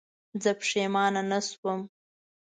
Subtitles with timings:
[0.43, 1.79] زه پښېمانه نه شوم.